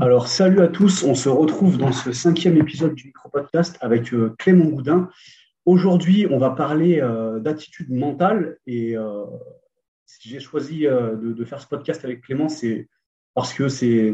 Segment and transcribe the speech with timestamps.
[0.00, 1.02] Alors, salut à tous.
[1.02, 5.10] On se retrouve dans ce cinquième épisode du micro-podcast avec euh, Clément Goudin.
[5.66, 8.58] Aujourd'hui, on va parler euh, d'attitude mentale.
[8.68, 9.24] Et euh,
[10.06, 12.88] si j'ai choisi de, faire ce podcast avec Clément, c'est
[13.34, 14.12] parce que c'est,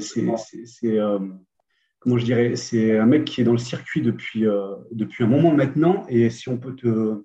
[1.98, 4.46] comment je dirais, c'est un mec qui est dans le circuit depuis,
[4.90, 6.06] depuis un moment maintenant.
[6.08, 7.22] Et si on peut te,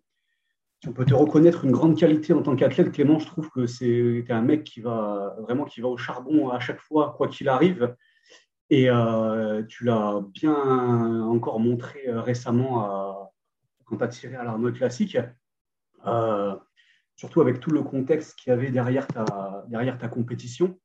[0.84, 3.68] si on peut te reconnaître une grande qualité en tant qu'athlète, Clément, je trouve que
[3.68, 7.48] c'est un mec qui va vraiment qui va au charbon à chaque fois, quoi qu'il
[7.48, 7.96] arrive.
[8.70, 10.54] Et euh, tu l'as bien
[11.24, 13.32] encore montré euh, récemment
[13.86, 15.18] quand tu as tiré à l'Arnold Classique,
[16.06, 16.56] euh,
[17.16, 20.80] surtout avec tout le contexte qu'il y avait derrière ta, derrière ta compétition.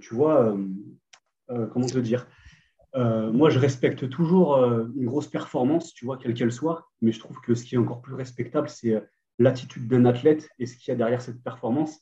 [0.00, 0.54] tu vois,
[1.48, 2.26] comment te dire
[2.94, 7.40] Moi, je respecte toujours une grosse performance, tu vois, quelle qu'elle soit, mais je trouve
[7.40, 9.02] que ce qui est encore plus respectable, c'est
[9.38, 11.98] l'attitude d'un athlète et ce qu'il y a derrière cette performance.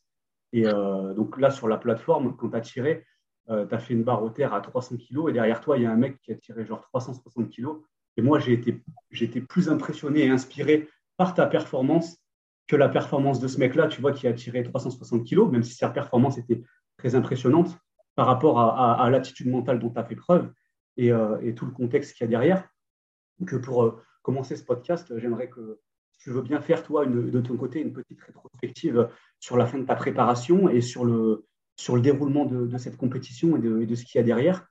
[0.52, 3.06] Et donc là, sur la plateforme, quand tu as tiré,
[3.50, 5.82] euh, tu as fait une barre au terre à 300 kg et derrière toi, il
[5.82, 7.68] y a un mec qui a tiré genre 360 kg.
[8.16, 12.18] Et moi, j'ai été, été plus impressionné et inspiré par ta performance
[12.66, 15.74] que la performance de ce mec-là, tu vois, qui a tiré 360 kg, même si
[15.74, 16.62] sa performance était
[16.96, 17.76] très impressionnante
[18.14, 20.50] par rapport à, l'attitude mentale dont tu as fait preuve
[21.00, 22.66] euh, et, tout le contexte qu'il y a derrière.
[23.40, 25.80] Donc, pour euh, commencer ce podcast, j'aimerais que
[26.18, 29.84] tu veux bien faire, toi, de ton côté, une petite rétrospective sur la fin de
[29.84, 31.44] ta préparation et sur le,
[31.76, 34.66] sur le déroulement de, cette compétition et de, ce qu'il y a derrière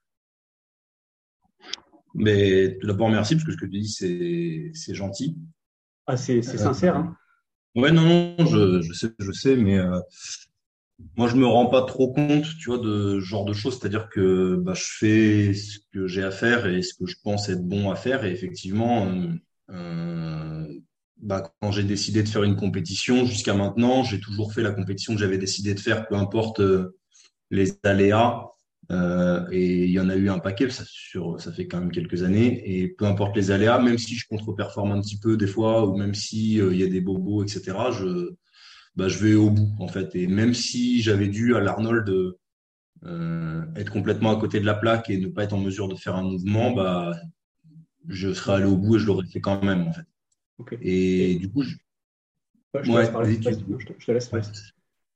[2.13, 5.37] Mais d'abord, merci, parce que ce que tu dis, c'est gentil.
[6.07, 6.97] Ah, c'est sincère.
[6.97, 7.17] Hein
[7.75, 9.99] ouais, non, non, je, sais, je sais, mais euh,
[11.17, 13.79] moi, je me rends pas trop compte, tu vois, de ce genre de choses.
[13.79, 17.49] C'est-à-dire que bah, je fais ce que j'ai à faire et ce que je pense
[17.49, 18.25] être bon à faire.
[18.25, 19.27] Et effectivement, euh,
[19.71, 20.62] euh,
[21.23, 25.13] bah, quand j'ai décidé de faire une compétition, jusqu'à maintenant, j'ai toujours fait la compétition
[25.13, 26.97] que j'avais décidé de faire, peu importe euh,
[27.49, 28.49] les aléas.
[28.91, 31.91] Euh, et il y en a eu un paquet, ça, sur, ça fait quand même
[31.91, 32.61] quelques années.
[32.65, 35.95] Et peu importe les aléas, même si je contre-performe un petit peu des fois, ou
[35.97, 38.33] même si euh, il y a des bobos, etc., je,
[38.97, 40.13] bah, je vais au bout, en fait.
[40.15, 42.13] Et même si j'avais dû à l'Arnold
[43.75, 46.15] être complètement à côté de la plaque et ne pas être en mesure de faire
[46.15, 47.13] un mouvement, bah,
[48.07, 50.05] je serais allé au bout et je l'aurais fait quand même, en fait.
[50.81, 51.75] Et, du coup, je,
[52.73, 54.31] te laisse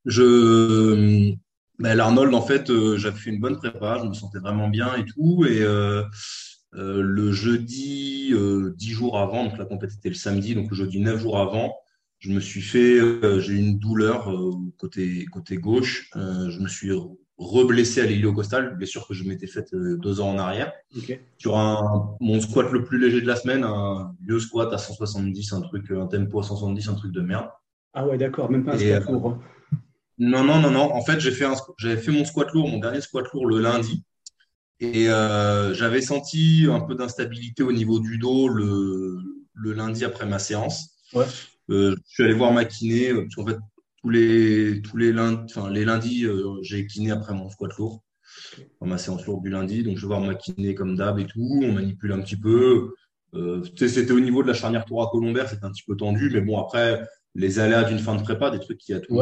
[0.05, 1.35] Je,
[1.79, 4.95] ben, l'Arnold, en fait, euh, j'avais fait une bonne prépa, je me sentais vraiment bien
[4.95, 5.45] et tout.
[5.45, 6.03] Et euh,
[6.73, 8.33] euh, le jeudi,
[8.75, 11.75] dix jours avant, donc la compétition était le samedi, donc le jeudi, neuf jours avant,
[12.19, 12.99] je me suis fait,
[13.39, 14.31] j'ai eu une douleur
[14.77, 16.09] côté, côté gauche.
[16.15, 16.91] je me suis
[17.37, 20.73] reblessé à l'héliocostal, blessure que je m'étais faite euh, deux ans en arrière.
[21.37, 25.53] Sur un, mon squat le plus léger de la semaine, un vieux squat à 170,
[25.53, 27.47] un truc, un tempo à 170, un truc de merde.
[27.93, 29.27] Ah ouais, d'accord, même pas un squat lourd.
[29.29, 29.39] Hein.
[30.19, 30.93] Non, non, non, non.
[30.93, 33.59] En fait, j'ai fait, un, j'avais fait mon squat lourd, mon dernier squat lourd le
[33.59, 34.03] lundi.
[34.79, 39.17] Et euh, j'avais senti un peu d'instabilité au niveau du dos le,
[39.53, 40.95] le lundi après ma séance.
[41.13, 41.25] Ouais.
[41.69, 43.57] Euh, je suis allé voir ma kiné, parce qu'en fait,
[44.01, 48.03] tous les, tous les lundis, enfin, les lundis, euh, j'ai kiné après mon squat lourd,
[48.81, 49.83] ma séance lourde du lundi.
[49.83, 51.61] Donc, je vais voir ma kiné comme d'hab et tout.
[51.63, 52.93] On manipule un petit peu.
[53.33, 56.29] Euh, c'était au niveau de la charnière thoracolombaire, c'était un petit peu tendu.
[56.31, 57.01] Mais bon, après,
[57.35, 59.21] les aléas d'une fin de prépa, des trucs qui a tout.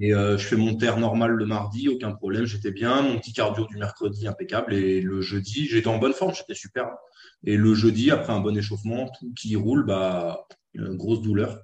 [0.00, 3.02] Et euh, je fais mon terre normal le mardi, aucun problème, j'étais bien.
[3.02, 4.74] Mon petit cardio du mercredi, impeccable.
[4.74, 6.88] Et le jeudi, j'étais en bonne forme, j'étais super.
[7.44, 11.60] Et le jeudi, après un bon échauffement, tout qui roule, bah, grosse douleur.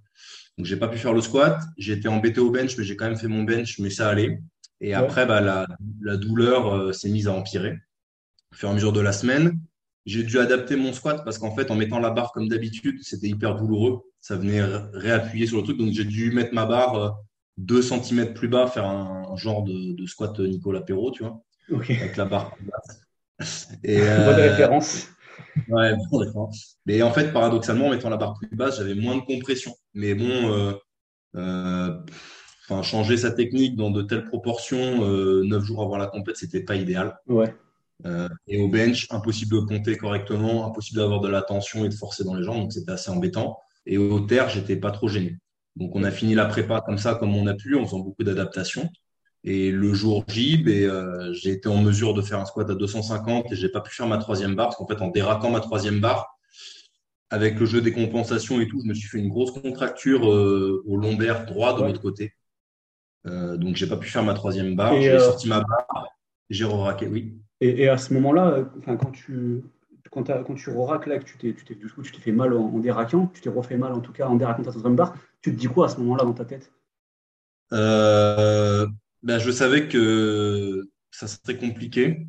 [0.58, 1.60] Donc, j'ai pas pu faire le squat.
[1.78, 4.40] J'ai été embêté au bench, mais j'ai quand même fait mon bench, mais ça allait.
[4.80, 5.66] Et après, bah, la,
[6.02, 7.78] la douleur euh, s'est mise à empirer
[8.52, 9.58] au fur et à mesure de la semaine.
[10.04, 13.28] J'ai dû adapter mon squat parce qu'en fait, en mettant la barre comme d'habitude, c'était
[13.28, 14.02] hyper douloureux.
[14.20, 15.78] Ça venait réappuyer sur le truc.
[15.78, 17.18] Donc, j'ai dû mettre ma barre
[17.58, 21.40] 2 euh, cm plus bas, faire un, genre de, de, squat Nicolas Perrault, tu vois.
[21.72, 23.68] Avec la barre plus basse.
[23.84, 25.08] Et, Bonne euh, référence.
[25.68, 26.50] Ouais, bon,
[26.86, 29.72] Mais en fait, paradoxalement, en mettant la barre plus basse, j'avais moins de compression.
[29.94, 30.72] Mais bon, euh,
[31.36, 31.98] euh,
[32.64, 36.62] enfin, changer sa technique dans de telles proportions, euh, 9 jours avant la compète, c'était
[36.62, 37.18] pas idéal.
[37.26, 37.54] Ouais.
[38.06, 41.94] Euh, et au bench, impossible de compter correctement, impossible d'avoir de la tension et de
[41.94, 43.58] forcer dans les jambes, donc c'était assez embêtant.
[43.86, 45.36] Et au terre, j'étais pas trop gêné.
[45.76, 48.22] Donc on a fini la prépa comme ça, comme on a pu, en faisant beaucoup
[48.22, 48.88] d'adaptations.
[49.44, 52.74] Et le jour J, ben, euh, j'ai été en mesure de faire un squat à
[52.74, 55.60] 250 et j'ai pas pu faire ma troisième barre parce qu'en fait, en déraquant ma
[55.60, 56.38] troisième barre,
[57.30, 60.82] avec le jeu des compensations et tout, je me suis fait une grosse contracture euh,
[60.86, 62.34] au lombaire droit de l'autre côté.
[63.26, 65.00] Euh, donc, j'ai pas pu faire ma troisième barre.
[65.00, 66.08] J'ai sorti ma barre,
[66.50, 67.36] j'ai re-raqué, oui.
[67.60, 69.62] Et, à ce moment-là, quand tu
[70.10, 72.54] quand, quand tu re-raques, que tu t'es, tu t'es, du coup, tu t'es fait mal
[72.54, 75.14] en, en, déraquant, tu t'es refait mal en tout cas en déraquant ta troisième barre,
[75.42, 76.72] tu te dis quoi à ce moment-là dans ta tête?
[77.72, 78.86] Euh,
[79.22, 82.26] ben, je savais que ça serait compliqué.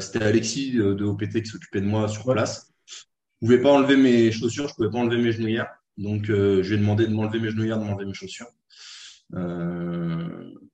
[0.00, 2.72] c'était Alexis de OPT qui s'occupait de moi sur place.
[2.86, 5.68] Je pouvais pas enlever mes chaussures, je pouvais pas enlever mes genouillères.
[5.98, 8.48] Donc, je lui ai demandé de m'enlever mes genouillères, de m'enlever mes chaussures.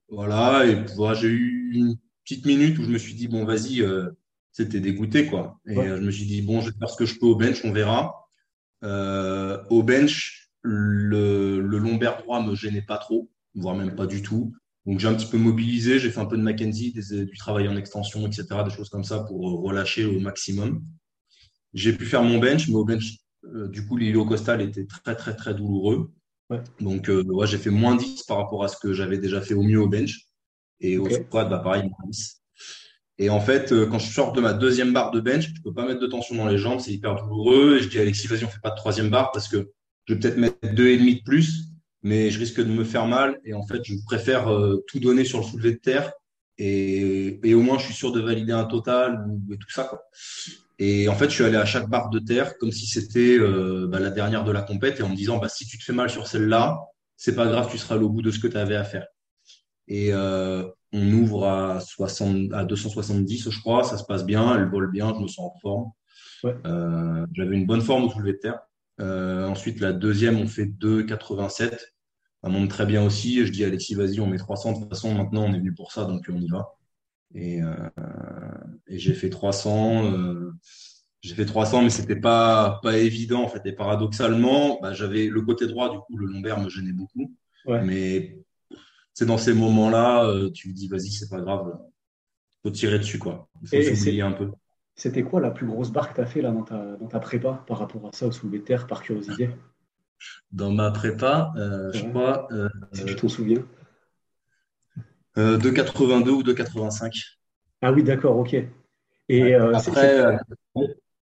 [0.08, 3.82] voilà, et voilà, j'ai eu une petite minute où je me suis dit, bon, vas-y,
[4.52, 5.58] c'était dégoûté, quoi.
[5.66, 7.64] Et je me suis dit, bon, je vais faire ce que je peux au bench,
[7.64, 8.28] on verra.
[8.82, 14.54] au bench, le, le lombaire droit me gênait pas trop, voire même pas du tout.
[14.86, 17.76] Donc j'ai un petit peu mobilisé, j'ai fait un peu de Mackenzie, du travail en
[17.76, 20.82] extension, etc., des choses comme ça pour relâcher au maximum.
[21.72, 25.34] J'ai pu faire mon bench, mais au bench, euh, du coup, l'héliocostal était très, très,
[25.34, 26.10] très douloureux.
[26.80, 29.62] Donc euh, j'ai fait moins 10 par rapport à ce que j'avais déjà fait au
[29.62, 30.26] mieux au bench.
[30.80, 32.42] Et au squat, bah, pareil, moins 10.
[33.18, 35.72] Et en fait, euh, quand je sors de ma deuxième barre de bench, je peux
[35.72, 37.76] pas mettre de tension dans les jambes, c'est hyper douloureux.
[37.76, 39.70] Et je dis à Alexis, vas-y, on fait pas de troisième barre parce que
[40.06, 41.71] je vais peut-être mettre deux et demi de plus
[42.02, 43.40] mais je risque de me faire mal.
[43.44, 46.12] Et en fait, je préfère euh, tout donner sur le soulevé de terre.
[46.58, 49.84] Et, et, au moins, je suis sûr de valider un total et tout ça.
[49.84, 50.02] Quoi.
[50.78, 53.86] Et en fait, je suis allé à chaque barre de terre comme si c'était euh,
[53.88, 55.92] bah, la dernière de la compète et en me disant, bah, si tu te fais
[55.92, 56.78] mal sur celle-là,
[57.16, 59.06] c'est pas grave, tu seras au bout de ce que tu avais à faire.
[59.88, 64.68] Et euh, on ouvre à, 60, à 270, je crois, ça se passe bien, elle
[64.68, 65.90] vole bien, je me sens en forme.
[66.44, 66.54] Ouais.
[66.66, 68.58] Euh, J'avais une bonne forme au soulevé de terre.
[69.00, 71.78] Euh, ensuite, la deuxième, on fait 2,87.
[72.42, 73.46] Ça monte très bien aussi.
[73.46, 74.72] Je dis Alexis, vas-y, on met 300.
[74.72, 76.74] De toute façon, maintenant, on est venu pour ça, donc on y va.
[77.34, 77.74] Et, euh,
[78.88, 80.04] j'ai fait 300.
[80.12, 80.52] Euh,
[81.20, 83.64] j'ai fait 300, mais c'était pas pas évident en fait.
[83.66, 87.32] Et paradoxalement, bah, j'avais le côté droit, du coup, le lombaire me gênait beaucoup.
[87.66, 88.38] Mais
[89.14, 91.78] c'est dans ces moments-là, tu dis, vas-y, c'est pas grave,
[92.62, 93.48] faut tirer dessus quoi.
[93.62, 94.50] Il faut s'oublier un peu.
[94.94, 97.18] C'était quoi la plus grosse barre que tu as fait là, dans, ta, dans ta
[97.18, 99.50] prépa par rapport à ça au soulevé de terre, par curiosité?
[100.50, 102.48] Dans ma prépa, euh, je crois.
[102.52, 103.64] Euh, si tu t'en souviens.
[105.38, 107.38] Euh, 2,82 ou 2,85.
[107.80, 108.56] Ah oui, d'accord, ok.
[109.28, 110.38] Et Après,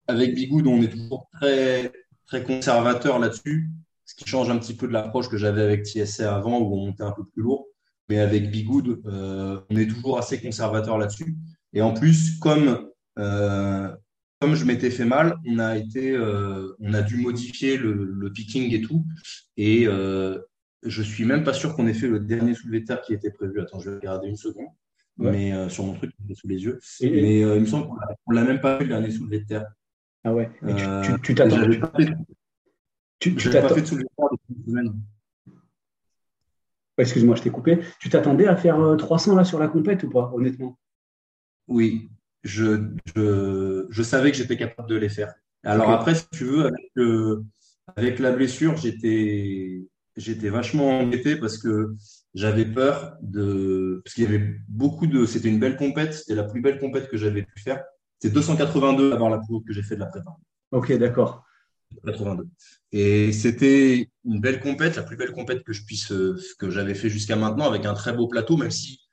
[0.08, 1.92] avec Bigoud, on est toujours très,
[2.26, 3.70] très conservateur là-dessus,
[4.06, 6.86] ce qui change un petit peu de l'approche que j'avais avec TSA avant, où on
[6.86, 7.68] montait un peu plus lourd.
[8.08, 11.36] Mais avec Bigoud, on est toujours assez conservateur là-dessus.
[11.74, 12.90] Et en plus, comme
[13.20, 13.96] euh,
[14.40, 18.74] comme je m'étais fait mal, on a été, euh, on a dû modifier le, picking
[18.74, 19.04] et tout.
[19.56, 20.40] Et euh,
[20.84, 23.32] je suis même pas sûr qu'on ait fait le dernier soulevé de terre qui était
[23.32, 23.60] prévu.
[23.62, 24.68] Attends, je vais regarder une seconde.
[25.20, 26.80] Mais sur mon truc, sous les yeux.
[27.02, 29.66] mais il me semble qu'on l'a même pas fait le dernier soulevé de terre.
[30.24, 30.52] Ah ouais.
[31.24, 31.58] tu t'attends.
[33.20, 34.94] Tu t'as pas fait de soulevé de terre.
[37.00, 37.80] Excuse-moi, je t'ai coupé.
[38.00, 40.78] Tu t'attendais à faire 300 là sur la compète ou pas, honnêtement?
[41.68, 42.10] Oui,
[42.44, 45.34] je, je, savais que j'étais capable de les faire.
[45.64, 46.72] Alors après, si tu veux,
[47.96, 49.82] avec, la blessure, j'étais,
[50.16, 51.96] j'étais vachement embêté parce que
[52.34, 56.44] j'avais peur de, parce qu'il y avait beaucoup de, c'était une belle compète, c'était la
[56.44, 57.84] plus belle compète que j'avais pu faire.
[58.20, 60.32] C'est 282 avant la course que j'ai fait de la prépa.
[60.72, 61.44] Ok, d'accord.
[62.06, 62.48] 82.
[62.92, 66.14] Et c'était une belle compète, la plus belle compète que je puisse,
[66.60, 69.07] que j'avais fait jusqu'à maintenant, avec un très beau plateau, même si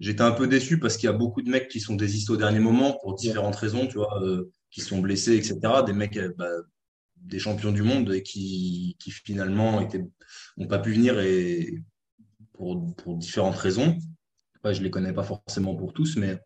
[0.00, 2.38] J'étais un peu déçu parce qu'il y a beaucoup de mecs qui sont désistés au
[2.38, 5.60] dernier moment pour différentes raisons, tu vois, euh, qui sont blessés, etc.
[5.84, 6.48] Des mecs, euh, bah,
[7.16, 9.86] des champions du monde et qui, qui finalement
[10.56, 11.82] n'ont pas pu venir et
[12.54, 13.98] pour, pour différentes raisons.
[14.64, 16.38] Ouais, je les connais pas forcément pour tous, mais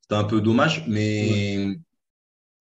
[0.00, 0.86] c'était un peu dommage.
[0.88, 1.76] Mais,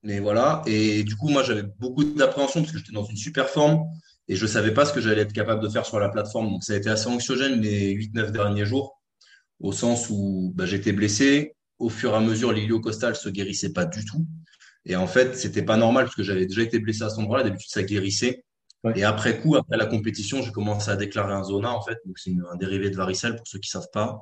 [0.04, 0.62] mais voilà.
[0.66, 3.86] Et du coup, moi, j'avais beaucoup d'appréhension parce que j'étais dans une super forme
[4.28, 6.50] et je savais pas ce que j'allais être capable de faire sur la plateforme.
[6.50, 9.00] Donc, ça a été assez anxiogène les 8-9 derniers jours
[9.63, 11.55] au sens où bah, j'étais blessé.
[11.79, 14.27] Au fur et à mesure, l'iliocostal se guérissait pas du tout.
[14.86, 17.43] Et en fait, c'était pas normal parce que j'avais déjà été blessé à cet endroit-là.
[17.43, 18.46] D'habitude, ça guérissait.
[18.96, 21.98] Et après coup, après la compétition, j'ai commencé à déclarer un zona, en fait.
[22.05, 24.22] Donc, c'est un dérivé de varicelle pour ceux qui savent pas.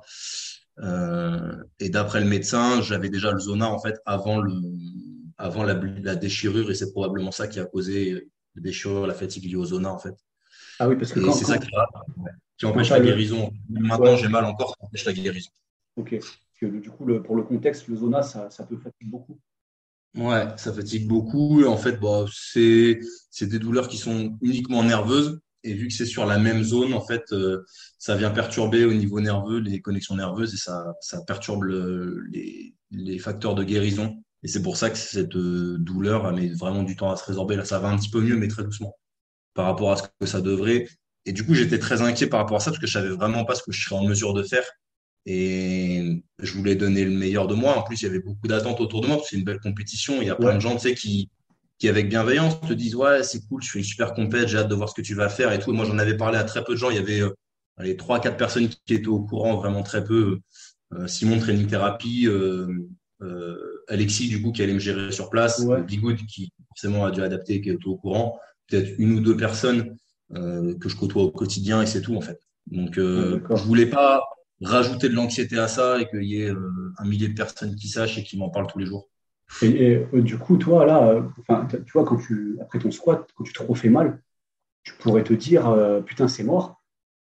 [0.80, 4.54] Euh, et d'après le médecin, j'avais déjà le zona, en fait, avant, le,
[5.40, 6.70] avant la, la déchirure.
[6.70, 10.00] Et c'est probablement ça qui a causé la déchirure, la fatigue liée au zona, en
[10.00, 10.16] fait.
[10.78, 11.70] Ah oui, parce que c'est ça qui,
[12.62, 13.52] qui empêche la guérison.
[13.70, 15.50] Maintenant, j'ai mal encore, ça empêche la guérison.
[15.96, 16.16] Ok.
[16.62, 19.40] Du coup, pour le contexte, le zona, ça, peut fatiguer beaucoup.
[20.16, 21.66] Ouais, ça fatigue beaucoup.
[21.66, 23.00] En fait, bah, c'est
[23.42, 25.40] des douleurs qui sont uniquement nerveuses.
[25.64, 27.64] Et vu que c'est sur la même zone, en fait, euh,
[27.98, 33.20] ça vient perturber au niveau nerveux les connexions nerveuses et ça, ça perturbe les, les,
[33.20, 34.24] facteurs de guérison.
[34.42, 37.26] Et c'est pour ça que cette euh, douleur a mis vraiment du temps à se
[37.26, 37.56] résorber.
[37.56, 38.96] Là, ça va un petit peu mieux, mais très doucement
[39.54, 40.88] par rapport à ce que ça devrait.
[41.26, 43.46] Et du coup, j'étais très inquiet par rapport à ça parce que je savais vraiment
[43.46, 44.64] pas ce que je serais en mesure de faire.
[45.26, 47.78] Et je voulais donner le meilleur de moi.
[47.78, 49.60] En plus, il y avait beaucoup d'attentes autour de moi parce que c'est une belle
[49.60, 50.22] compétition.
[50.22, 51.30] Il y a plein de gens, tu sais, qui,
[51.78, 54.68] qui avec bienveillance te disent ouais, c'est cool, je fais une super compète, j'ai hâte
[54.68, 55.74] de voir ce que tu vas faire et tout.
[55.74, 56.90] moi, j'en avais parlé à très peu de gens.
[56.90, 60.40] Il y avait euh, trois, quatre personnes qui étaient au courant, vraiment très peu.
[60.94, 62.88] Euh, Simon Training Therapy, euh,
[63.88, 67.62] Alexis, du coup, qui allait me gérer sur place, Bigoud, qui forcément a dû adapter,
[67.62, 69.96] qui est au courant, peut-être une ou deux personnes
[70.34, 72.40] que je côtoie au quotidien et c'est tout, en fait.
[72.68, 74.24] Donc, je voulais pas
[74.62, 76.52] rajouter de l'anxiété à ça et qu'il y ait
[76.98, 79.10] un millier de personnes qui sachent et qui m'en parlent tous les jours.
[79.62, 81.24] Et, du coup, toi, là,
[81.86, 84.22] tu vois, quand tu, après ton squat, quand tu te refais mal,
[84.84, 86.82] tu pourrais te dire, putain, c'est mort.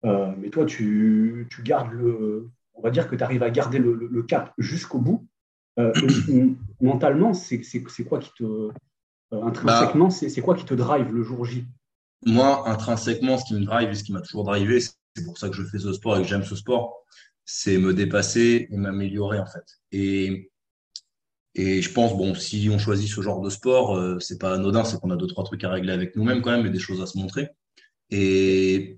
[0.04, 4.24] mais toi, tu, tu gardes le, on va dire que tu arrives à garder le,
[4.24, 5.28] cap jusqu'au bout.
[5.80, 5.94] Euh,
[6.82, 7.62] mentalement, c'est
[8.08, 8.44] quoi qui te.
[8.44, 11.66] Euh, intrinsèquement, bah, c'est quoi qui te drive le jour J?
[12.25, 15.50] Moi, intrinsèquement, ce qui me drive et ce qui m'a toujours drivé, c'est pour ça
[15.50, 17.03] que je fais ce sport et que j'aime ce sport,
[17.46, 19.80] c'est me dépasser et m'améliorer en fait.
[19.92, 20.51] Et,
[21.56, 24.84] et je pense, bon, si on choisit ce genre de sport, euh, c'est pas anodin,
[24.84, 27.01] c'est qu'on a deux, trois trucs à régler avec nous-mêmes quand même et des choses
[27.01, 27.50] à se montrer.
[28.10, 28.98] Et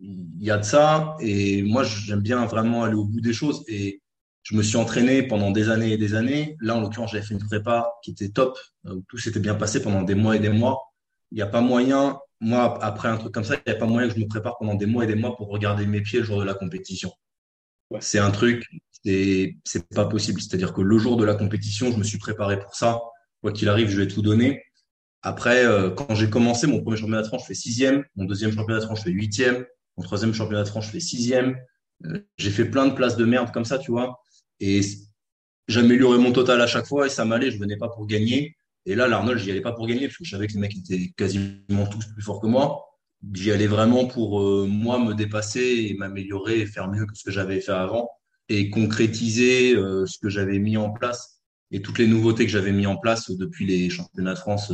[0.00, 1.16] il y a de ça.
[1.20, 3.64] Et moi, j'aime bien vraiment aller au bout des choses.
[3.68, 4.00] Et
[4.42, 6.56] je me suis entraîné pendant des années et des années.
[6.60, 9.82] Là, en l'occurrence, j'avais fait une prépa qui était top, où tout s'était bien passé
[9.82, 10.78] pendant des mois et des mois.
[11.32, 13.86] Il n'y a pas moyen, moi, après un truc comme ça, il n'y a pas
[13.86, 16.20] moyen que je me prépare pendant des mois et des mois pour regarder mes pieds
[16.20, 17.12] le jour de la compétition.
[18.00, 18.64] C'est un truc,
[19.04, 20.40] c'est pas possible.
[20.40, 23.00] C'est-à-dire que le jour de la compétition, je me suis préparé pour ça.
[23.42, 24.62] Quoi qu'il arrive, je vais tout donner.
[25.22, 28.04] Après, euh, quand j'ai commencé mon premier championnat de France, je fais sixième.
[28.16, 29.66] Mon deuxième championnat de France, je fais huitième.
[29.96, 31.58] Mon troisième championnat de France, je fais sixième.
[32.06, 34.20] Euh, j'ai fait plein de places de merde comme ça, tu vois.
[34.60, 34.80] Et
[35.68, 37.50] j'améliorais mon total à chaque fois et ça m'allait.
[37.50, 38.56] Je venais pas pour gagner.
[38.86, 40.76] Et là, l'Arnold, j'y allais pas pour gagner parce que je savais que les mecs
[40.76, 42.84] étaient quasiment tous plus forts que moi.
[43.32, 47.24] J'y allais vraiment pour euh, moi me dépasser et m'améliorer et faire mieux que ce
[47.24, 48.08] que j'avais fait avant
[48.48, 52.72] et concrétiser euh, ce que j'avais mis en place et toutes les nouveautés que j'avais
[52.72, 54.72] mis en place depuis les championnats de France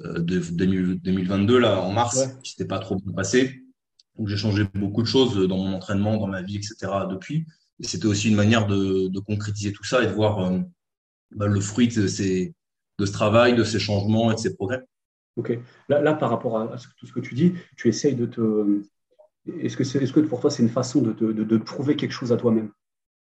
[0.00, 3.62] de 2022 là en mars, qui s'était pas trop bien passé.
[4.18, 6.92] Donc j'ai changé beaucoup de choses dans mon entraînement, dans ma vie, etc.
[7.10, 7.46] depuis.
[7.80, 10.58] Et c'était aussi une manière de, concrétiser tout ça et de voir euh,
[11.30, 12.54] bah, le fruit de, ces,
[12.98, 14.82] de ce travail, de ces changements et de ces progrès.
[15.36, 15.56] Ok.
[15.88, 18.82] Là, par rapport à, tout ce que tu dis, tu essayes de te.
[19.60, 22.36] Est-ce que, est, que pour toi, c'est une façon de, de, prouver quelque chose à
[22.36, 22.70] toi-même?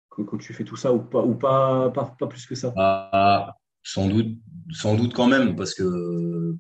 [0.09, 2.71] Quand, tu fais tout ça ou pas, ou pas, pas, plus que ça?
[2.77, 4.37] Ah, sans, doute,
[4.71, 6.55] sans doute quand même, parce que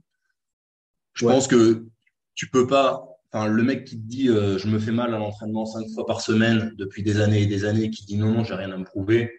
[1.13, 1.85] je pense que
[2.33, 5.65] tu peux pas le mec qui te dit euh, je me fais mal à l'entraînement
[5.65, 8.53] cinq fois par semaine depuis des années et des années, qui dit non, non, j'ai
[8.53, 9.31] rien à me prouver,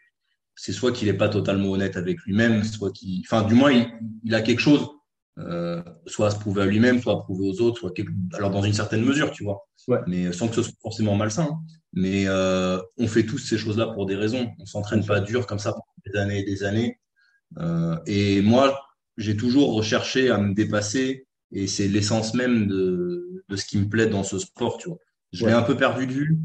[0.56, 3.20] c'est soit qu'il n'est pas totalement honnête avec lui-même, soit qu'il.
[3.20, 3.72] Enfin, du moins,
[4.24, 4.88] il, a quelque chose,
[5.38, 7.92] euh, soit à se prouver à lui-même, soit à prouver aux autres, soit
[8.34, 9.66] alors dans une certaine mesure, tu vois.
[10.06, 11.48] Mais sans que ce soit forcément malsain.
[11.50, 11.60] Hein.
[11.92, 14.50] Mais euh, on fait tous ces choses-là pour des raisons.
[14.58, 16.98] On s'entraîne pas dur comme ça pendant des années et des années.
[18.06, 18.80] et moi,
[19.16, 23.88] j'ai toujours recherché à me dépasser et c'est l'essence même de, de, ce qui me
[23.88, 24.98] plaît dans ce sport, tu vois.
[25.32, 26.38] Je l'ai un peu perdu de vue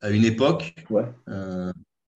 [0.00, 0.74] à une époque.
[1.28, 1.72] Euh,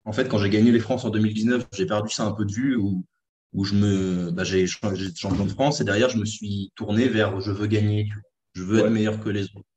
[0.09, 2.53] en fait, quand j'ai gagné les France en 2019, j'ai perdu ça un peu de
[2.53, 3.05] vue où,
[3.53, 7.09] où je me, bah, j'ai été champion de France et derrière, je me suis tourné
[7.09, 8.09] vers je veux gagner,
[8.55, 9.69] je veux être meilleur que les autres.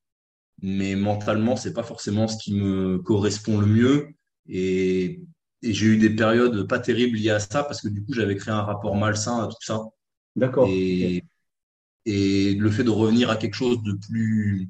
[0.61, 4.07] Mais mentalement, c'est pas forcément ce qui me correspond le mieux.
[4.47, 5.21] Et,
[5.63, 8.37] et j'ai eu des périodes pas terribles liées à ça parce que du coup, j'avais
[8.37, 9.81] créé un rapport malsain à tout ça.
[10.37, 10.69] D'accord.
[10.69, 11.25] Et,
[12.05, 14.69] et le fait de revenir à quelque chose de plus,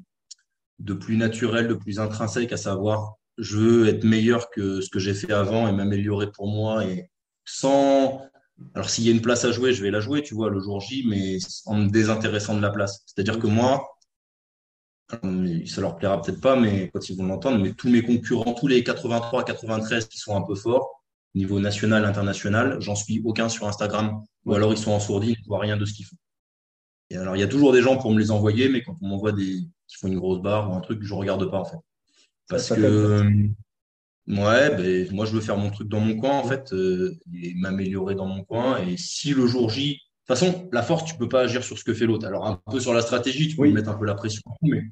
[0.80, 4.98] de plus naturel, de plus intrinsèque, à savoir, je veux être meilleur que ce que
[4.98, 7.10] j'ai fait avant et m'améliorer pour moi et
[7.44, 8.22] sans,
[8.74, 10.60] alors s'il y a une place à jouer, je vais la jouer, tu vois, le
[10.60, 13.02] jour J, mais en me désintéressant de la place.
[13.06, 13.88] C'est-à-dire que moi,
[15.10, 18.68] ça leur plaira peut-être pas, mais quand ils vont l'entendre, mais tous mes concurrents, tous
[18.68, 21.02] les 83, 93 qui sont un peu forts,
[21.34, 24.22] niveau national, international, j'en suis aucun sur Instagram.
[24.44, 26.16] Ou alors ils sont en sourdine, ils ne voient rien de ce qu'ils font
[27.16, 29.32] alors, il y a toujours des gens pour me les envoyer, mais quand on m'envoie
[29.32, 31.76] des qui font une grosse barre ou un truc, je regarde pas en fait.
[32.48, 33.30] Parce que euh,
[34.28, 37.54] ouais, ben, moi je veux faire mon truc dans mon coin en fait euh, et
[37.54, 38.78] m'améliorer dans mon coin.
[38.86, 41.78] Et si le jour J, de toute façon, la force, tu peux pas agir sur
[41.78, 42.26] ce que fait l'autre.
[42.26, 44.82] Alors un peu sur la stratégie, tu peux mettre un peu la pression, mais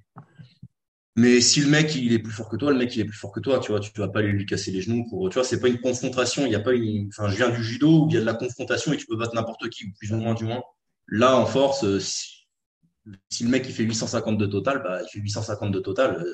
[1.17, 3.19] mais si le mec il est plus fort que toi, le mec il est plus
[3.19, 5.45] fort que toi, tu vois, tu vas pas lui casser les genoux pour, tu vois,
[5.45, 6.47] c'est pas une confrontation.
[6.47, 8.27] Il y a pas une, enfin, je viens du judo où il y a de
[8.27, 10.63] la confrontation et tu peux battre n'importe qui, ou plus ou moins du moins.
[11.09, 15.19] Là, en force, euh, si, le mec il fait 850 de total, bah, il fait
[15.21, 16.25] 850 de total.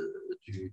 [0.43, 0.73] Tu,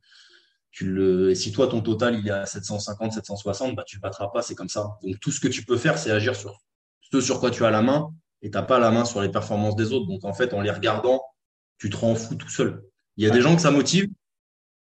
[0.74, 4.02] tu le, et si toi, ton total il est à 750, 760, bah, tu ne
[4.02, 4.98] battras pas, c'est comme ça.
[5.02, 6.60] Donc tout ce que tu peux faire, c'est agir sur
[7.12, 8.12] ce sur quoi tu as la main
[8.42, 10.08] et tu n'as pas la main sur les performances des autres.
[10.08, 11.22] Donc en fait, en les regardant,
[11.78, 12.84] tu te rends fou tout seul.
[13.18, 14.10] Il y a des gens que ça motive.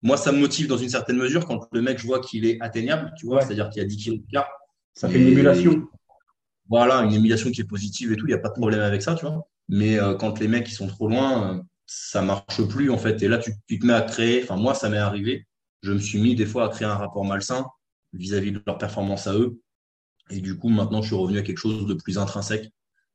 [0.02, 2.60] Moi, ça me motive dans une certaine mesure quand le mec, je vois qu'il est
[2.62, 4.40] atteignable, tu vois, c'est-à-dire qu'il y a 10 kilos de
[4.94, 5.88] Ça fait une émulation
[6.70, 9.02] voilà, une émulation qui est positive et tout, il n'y a pas de problème avec
[9.02, 9.48] ça, tu vois.
[9.70, 13.22] Mais euh, quand les mecs ils sont trop loin, euh, ça marche plus en fait.
[13.22, 15.48] Et là, tu, te mets à créer, enfin moi, ça m'est arrivé,
[15.86, 17.68] je me suis mis des fois à créer un rapport malsain
[18.14, 19.60] vis-à-vis de leur performance à eux.
[20.32, 22.72] Et du coup, maintenant, je suis revenu à quelque chose de plus intrinsèque,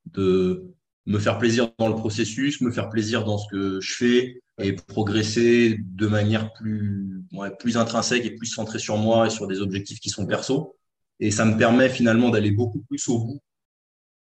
[0.07, 0.73] de
[1.07, 4.75] me faire plaisir dans le processus, me faire plaisir dans ce que je fais et
[4.75, 7.25] progresser de manière plus,
[7.59, 10.77] plus intrinsèque et plus centrée sur moi et sur des objectifs qui sont perso.
[11.19, 13.41] Et ça me permet finalement d'aller beaucoup plus au bout.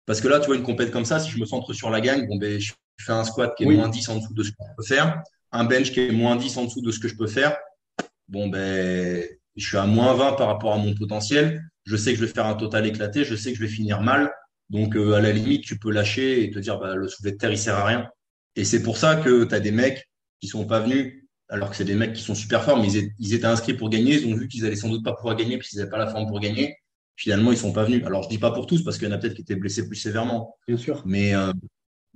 [0.06, 2.00] Parce que là, tu vois, une compète comme ça, si je me centre sur la
[2.00, 4.50] gagne, bon, ben, je fais un squat qui est moins 10 en dessous de ce
[4.50, 5.22] que je peux faire,
[5.52, 7.56] un bench qui est moins 10 en dessous de ce que je peux faire.
[8.28, 9.22] Bon, ben,
[9.56, 11.62] je suis à moins 20 par rapport à mon potentiel.
[11.84, 13.24] Je sais que je vais faire un total éclaté.
[13.24, 14.32] Je sais que je vais finir mal.
[14.70, 17.38] Donc, euh, à la limite, tu peux lâcher et te dire, bah, le soulevé de
[17.38, 18.08] terre, il sert à rien.
[18.56, 20.08] Et c'est pour ça que tu as des mecs
[20.40, 22.88] qui sont pas venus, alors que c'est des mecs qui sont super forts, mais
[23.18, 24.14] ils, étaient inscrits pour gagner.
[24.14, 26.26] Ils ont vu qu'ils allaient sans doute pas pouvoir gagner puisqu'ils n'avaient pas la forme
[26.26, 26.76] pour gagner.
[27.16, 28.04] Finalement, ils sont pas venus.
[28.06, 29.86] Alors, je dis pas pour tous parce qu'il y en a peut-être qui étaient blessés
[29.86, 30.56] plus sévèrement.
[30.66, 31.02] Bien sûr.
[31.06, 31.52] Mais, euh,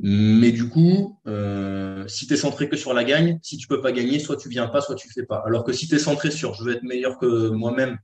[0.00, 3.80] mais du coup, euh, si tu es centré que sur la gagne, si tu peux
[3.80, 5.42] pas gagner, soit tu viens pas, soit tu fais pas.
[5.44, 7.98] Alors que si tu es centré sur je veux être meilleur que moi-même,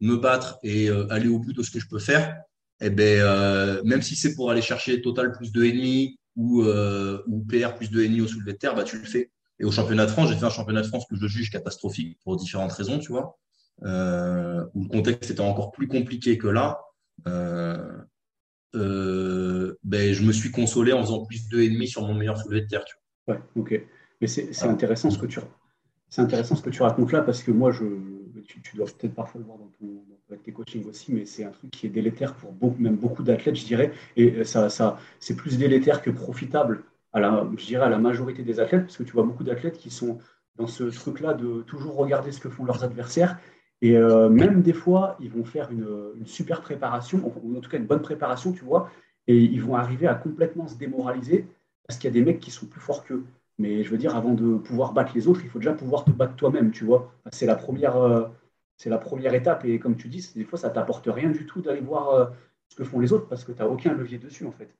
[0.00, 2.36] me battre et euh, aller au bout de ce que je peux faire,
[2.80, 7.22] eh ben, euh, même si c'est pour aller chercher total plus de ennemis ou, euh,
[7.26, 9.30] ou PR plus de ennemis au soulevé de terre, bah, tu le fais.
[9.58, 12.16] Et au championnat de France, j'ai fait un championnat de France que je juge catastrophique
[12.22, 13.36] pour différentes raisons, tu vois,
[13.82, 16.78] où le contexte était encore plus compliqué que là.
[17.26, 17.98] Euh,
[18.74, 22.66] ben, je me suis consolé en faisant plus de ennemis sur mon meilleur soulevé de
[22.66, 22.84] terre.
[22.84, 22.94] Tu
[23.26, 23.36] vois.
[23.36, 23.80] Ouais, ok.
[24.20, 25.40] Mais c'est intéressant ce que tu
[26.08, 27.84] c'est intéressant ce que tu racontes là parce que moi, je,
[28.46, 31.50] tu, dois peut-être parfois le voir dans, ton, avec tes coachings aussi, mais c'est un
[31.50, 33.92] truc qui est délétère pour beaucoup, même beaucoup d'athlètes, je dirais.
[34.16, 38.42] Et ça, ça, c'est plus délétère que profitable à la, je dirais, à la majorité
[38.42, 40.18] des athlètes parce que tu vois beaucoup d'athlètes qui sont
[40.56, 43.38] dans ce truc-là de toujours regarder ce que font leurs adversaires
[43.80, 47.78] et euh, même des fois, ils vont faire une, super préparation, ou en tout cas
[47.78, 48.90] une bonne préparation, tu vois,
[49.26, 51.46] et ils vont arriver à complètement se démoraliser
[51.86, 53.24] parce qu'il y a des mecs qui sont plus forts qu'eux.
[53.58, 56.10] Mais je veux dire, avant de pouvoir battre les autres, il faut déjà pouvoir te
[56.10, 57.12] battre toi-même, tu vois.
[57.32, 58.26] C'est la première, euh,
[58.76, 59.64] c'est la première étape.
[59.64, 62.26] Et comme tu dis, des fois, ça t'apporte rien du tout d'aller voir euh,
[62.68, 64.72] ce que font les autres parce que tu n'as aucun levier dessus, en fait.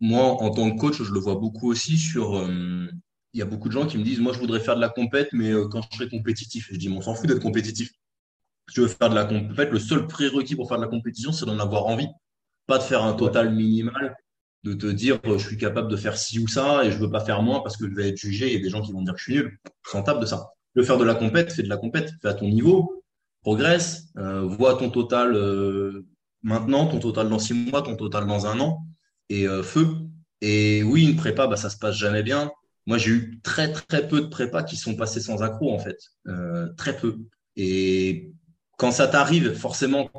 [0.00, 2.42] Moi, en tant que coach, je le vois beaucoup aussi sur.
[3.32, 4.88] Il y a beaucoup de gens qui me disent, moi, je voudrais faire de la
[4.88, 7.92] compète, mais quand je serai compétitif, je dis, on s'en fout d'être compétitif
[8.70, 10.84] si tu veux faire de la compétition, en fait, le seul prérequis pour faire de
[10.84, 12.06] la compétition, c'est d'en avoir envie.
[12.68, 14.16] Pas de faire un total minimal,
[14.62, 17.24] de te dire je suis capable de faire ci ou ça et je veux pas
[17.24, 18.46] faire moins parce que je vais être jugé.
[18.46, 19.58] Il y a des gens qui vont dire que je suis nul.
[19.84, 20.50] Sans table de ça.
[20.74, 23.02] Le faire de la compète, fais de la compète, fais à ton niveau,
[23.42, 26.06] progresse, euh, vois ton total euh,
[26.44, 28.86] maintenant, ton total dans six mois, ton total dans un an
[29.30, 29.88] et euh, feu.
[30.42, 32.52] Et oui, une prépa, bah, ça se passe jamais bien.
[32.86, 35.98] Moi, j'ai eu très très peu de prépas qui sont passés sans accro en fait,
[36.76, 37.18] très peu.
[37.56, 38.32] Et
[38.80, 40.10] quand ça t'arrive, forcément,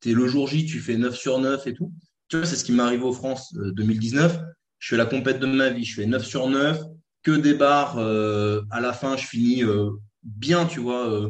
[0.00, 1.92] tu es le jour J, tu fais 9 sur 9 et tout.
[2.28, 4.36] Tu vois, c'est ce qui m'est arrivé aux France 2019.
[4.36, 4.38] Euh,
[4.78, 6.80] je fais la compète de ma vie, je fais 9 sur 9,
[7.24, 7.98] que des barres.
[7.98, 9.90] Euh, à la fin, je finis euh,
[10.22, 11.28] bien, tu vois,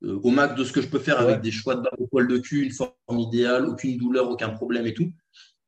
[0.00, 2.26] au max de ce que je peux faire avec des choix de barres au poil
[2.26, 5.12] de cul, une forme idéale, aucune douleur, aucun problème et tout.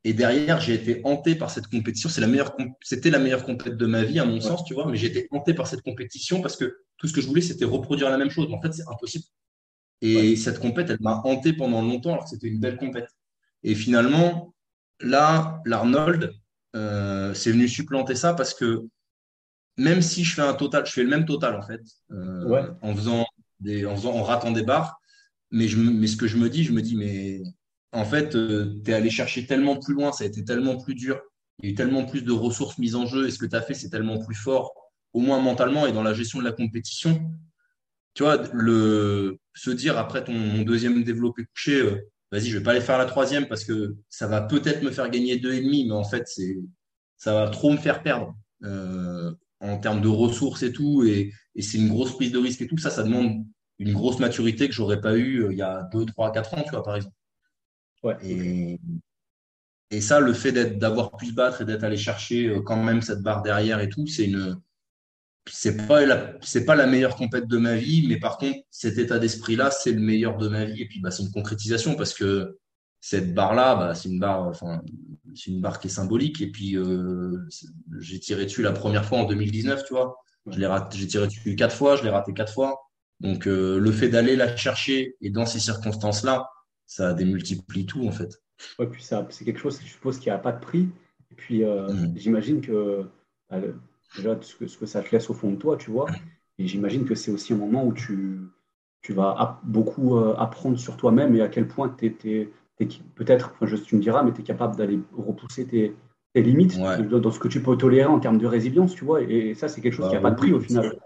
[0.05, 2.09] Et derrière, j'ai été hanté par cette compétition.
[2.09, 4.91] C'est la meilleure, c'était la meilleure compète de ma vie, à mon sens, tu vois.
[4.91, 7.67] Mais j'ai été hanté par cette compétition parce que tout ce que je voulais, c'était
[7.67, 8.47] reproduire la même chose.
[8.49, 9.27] Mais en fait, c'est impossible.
[10.01, 13.09] Et cette compète, elle m'a hanté pendant longtemps alors que c'était une belle compète.
[13.65, 14.55] Et finalement,
[15.01, 16.33] là, l'Arnold,
[16.77, 18.85] euh, c'est venu supplanter ça parce que
[19.77, 21.81] même si je fais un total, je fais le même total en fait,
[22.11, 23.27] euh, en, faisant
[23.61, 25.01] des, en, faisant, en ratant des barres.
[25.51, 27.41] Mais, je, mais ce que je me dis, je me dis, mais
[27.93, 30.95] en fait, euh, tu es allé chercher tellement plus loin, ça a été tellement plus
[30.95, 31.21] dur,
[31.59, 33.57] il y a eu tellement plus de ressources mises en jeu, et ce que tu
[33.57, 34.75] as fait, c'est tellement plus fort,
[35.15, 37.33] au moins mentalement et dans la gestion de la compétition,
[38.19, 42.73] tu vois, le, se dire après ton deuxième développé couché, euh, vas-y, je vais pas
[42.73, 45.85] aller faire la troisième parce que ça va peut-être me faire gagner deux et demi,
[45.87, 46.59] mais en fait, c'est,
[47.17, 51.79] ça va trop me faire perdre euh, en termes de ressources et tout, et, c'est
[51.79, 52.77] une grosse prise de risque et tout.
[52.77, 53.45] Ça, ça demande
[53.79, 56.63] une grosse maturité que j'aurais pas eu euh, il y a deux, trois, quatre ans,
[56.65, 57.15] tu vois, par exemple.
[58.03, 58.17] Ouais.
[58.25, 58.81] Et,
[59.93, 63.01] et ça, le fait d'être, d'avoir pu se battre et d'être allé chercher quand même
[63.01, 64.61] cette barre derrière et tout, c'est une,
[65.51, 68.99] c'est pas la c'est pas la meilleure compète de ma vie, mais par contre cet
[68.99, 70.83] état d'esprit là, c'est le meilleur de ma vie.
[70.83, 72.59] Et puis bah, c'est une concrétisation parce que
[73.01, 74.83] cette barre là, bah, c'est une barre, enfin
[75.35, 76.41] c'est une barre qui est symbolique.
[76.41, 77.39] Et puis euh,
[78.01, 80.17] j'ai tiré dessus la première fois en 2019, tu vois.
[80.47, 82.81] Je l'ai j'ai tiré dessus quatre fois, je l'ai raté quatre fois.
[83.21, 86.49] Donc euh, le fait d'aller la chercher et dans ces circonstances là,
[86.87, 88.41] ça démultiplie tout en fait.
[88.79, 90.89] Ouais, puis ça, c'est quelque chose, je suppose, qui a pas de prix.
[91.31, 92.13] Et puis euh, mmh.
[92.17, 93.05] j'imagine que
[93.51, 93.59] bah,
[94.17, 96.07] déjà ce que, ce que ça te laisse au fond de toi, tu vois.
[96.59, 98.41] Et j'imagine que c'est aussi un moment où tu,
[99.03, 102.51] tu vas beaucoup euh, apprendre sur toi-même et à quel point tu es,
[103.15, 105.95] peut-être, enfin, tu me diras, mais tu es capable d'aller repousser tes,
[106.35, 109.23] tes limites dans ce que tu peux tolérer en termes de résilience, tu vois.
[109.23, 110.99] Et, ça, c'est quelque chose qui n'a bah pas de prix au final.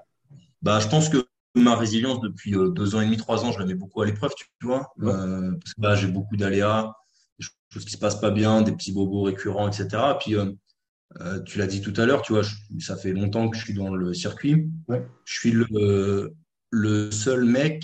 [0.62, 1.18] Bah, je pense que
[1.54, 4.06] ma résilience depuis euh, deux ans et demi, trois ans, je la mets beaucoup à
[4.06, 4.92] l'épreuve, tu vois.
[5.02, 6.92] Euh, parce que bah, j'ai beaucoup d'aléas.
[7.38, 9.88] des choses qui se passent pas bien, des petits bobos récurrents, etc.
[10.18, 10.34] Puis
[11.46, 12.42] tu l'as dit tout à l'heure, tu vois,
[12.80, 14.70] ça fait longtemps que je suis dans le circuit.
[15.24, 16.34] Je suis le,
[16.70, 17.82] le seul mec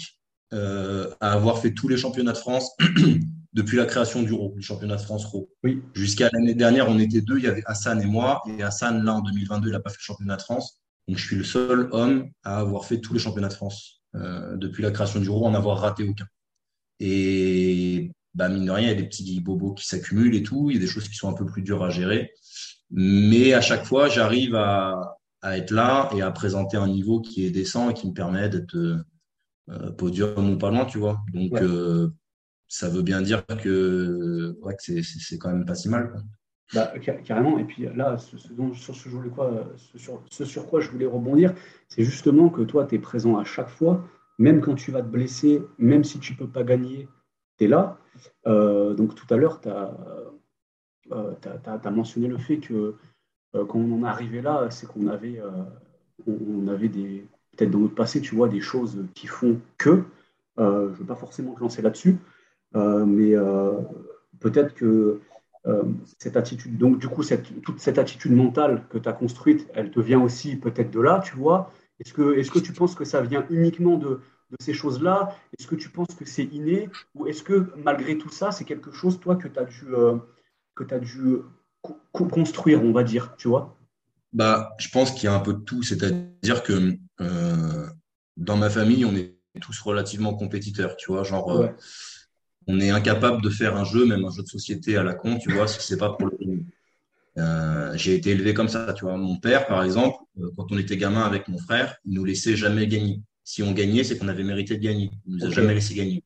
[0.53, 2.71] à avoir fait tous les championnats de France
[3.53, 5.51] depuis la création du RO, du championnat de France RO.
[5.65, 5.83] Oui.
[5.95, 8.43] Jusqu'à l'année dernière, on était deux, il y avait Hassan et moi.
[8.47, 10.81] Et Hassan, là, en 2022, il n'a pas fait le championnat de France.
[11.09, 14.57] Donc, je suis le seul homme à avoir fait tous les championnats de France euh,
[14.57, 16.27] depuis la création du RO, en avoir raté aucun.
[17.01, 20.71] Et bah, mine de rien, il y a des petits bobos qui s'accumulent et tout.
[20.71, 22.33] Il y a des choses qui sont un peu plus dures à gérer.
[22.91, 27.51] Mais à chaque fois, j'arrive à, être là et à présenter un niveau qui est
[27.51, 31.21] décent et qui me permet d'être euh, podium ou pas loin, tu vois.
[31.33, 32.09] Donc, euh,
[32.67, 36.11] ça veut bien dire que, ouais, que c'est quand même pas si mal.
[36.11, 36.23] Quoi.
[36.75, 36.93] Bah,
[37.25, 37.59] carrément.
[37.59, 41.55] Et puis là, ce, sur, ce, quoi, sur, ce sur quoi je voulais rebondir,
[41.89, 44.05] c'est justement que toi, tu es présent à chaque fois,
[44.39, 47.09] même quand tu vas te blesser, même si tu ne peux pas gagner,
[47.59, 47.99] tu es là.
[48.47, 49.61] Euh, donc tout à l'heure,
[51.11, 52.95] tu as, euh, mentionné le fait que
[53.55, 55.41] euh, quand on en est arrivé là, c'est qu'on avait,
[56.27, 60.05] on, avait des, peut-être dans notre passé, tu vois, des choses qui font que,
[60.59, 62.19] je ne veux pas forcément te lancer là-dessus,
[62.77, 63.73] euh, mais euh,
[64.41, 65.21] peut-être que
[65.67, 65.83] euh,
[66.19, 69.91] cette attitude, donc du coup, cette, toute cette attitude mentale que tu as construite, elle
[69.91, 71.73] te vient aussi peut-être de là, tu vois.
[72.01, 75.35] Est-ce que, est que tu penses que ça vient uniquement de, de ces choses-là?
[75.59, 76.89] Est-ce que tu penses que c'est inné?
[77.15, 79.87] Ou est-ce que malgré tout ça, c'est quelque chose, toi, que tu as dû,
[80.85, 81.39] que as dû
[82.13, 83.77] construire, on va dire, tu vois?
[84.33, 85.83] Bah, Je pense qu'il y a un peu de tout.
[85.83, 86.99] C'est-à-dire que
[88.37, 91.25] dans ma famille, on est tous relativement compétiteurs, tu vois.
[91.25, 91.71] Genre,
[92.67, 95.39] on est incapable de faire un jeu, même un jeu de société à la con,
[95.39, 96.37] tu vois, si c'est pas pour le
[97.39, 99.17] euh, j'ai été élevé comme ça, tu vois.
[99.17, 102.57] Mon père, par exemple, euh, quand on était gamin avec mon frère, il nous laissait
[102.57, 103.23] jamais gagner.
[103.45, 105.11] Si on gagnait, c'est qu'on avait mérité de gagner.
[105.27, 106.25] Il nous a jamais laissé gagner.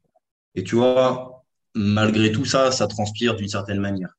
[0.54, 4.16] Et tu vois, malgré tout ça, ça transpire d'une certaine manière.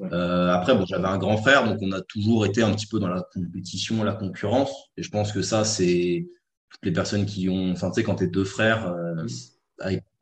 [0.00, 2.98] Euh, après, bon, j'avais un grand frère, donc on a toujours été un petit peu
[2.98, 4.72] dans la compétition, la concurrence.
[4.96, 6.28] Et je pense que ça, c'est
[6.70, 9.26] toutes les personnes qui ont, enfin, tu sais, quand t'es deux frères, euh,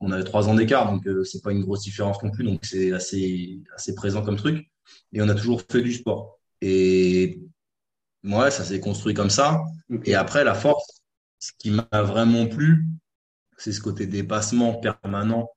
[0.00, 2.64] on avait trois ans d'écart, donc euh, c'est pas une grosse différence non plus, donc
[2.64, 4.70] c'est assez, assez présent comme truc.
[5.12, 6.38] Et on a toujours fait du sport.
[6.60, 7.40] Et
[8.22, 9.62] moi, ça s'est construit comme ça.
[10.04, 11.02] Et après, la force,
[11.38, 12.86] ce qui m'a vraiment plu,
[13.58, 15.50] c'est ce côté dépassement permanent.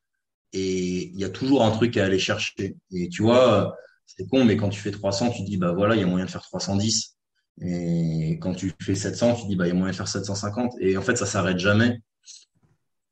[0.54, 2.78] Et il y a toujours un truc à aller chercher.
[2.92, 3.76] Et tu vois,
[4.18, 6.26] c'est con, mais quand tu fais 300, tu dis, bah voilà, il y a moyen
[6.26, 7.16] de faire 310.
[7.62, 10.74] Et quand tu fais 700, tu dis, bah il y a moyen de faire 750.
[10.80, 12.02] Et en fait, ça s'arrête jamais.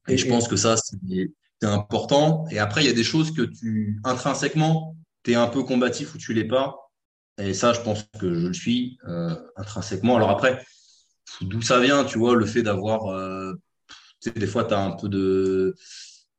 [0.07, 1.31] Et je pense que ça, c'est
[1.61, 2.45] important.
[2.49, 6.15] Et après, il y a des choses que tu, intrinsèquement, tu es un peu combatif
[6.15, 6.75] ou tu l'es pas.
[7.37, 10.15] Et ça, je pense que je le suis euh, intrinsèquement.
[10.15, 10.63] Alors après,
[11.41, 13.07] d'où ça vient, tu vois, le fait d'avoir...
[13.07, 13.53] Euh,
[14.21, 15.75] tu sais, des fois, tu as un peu de...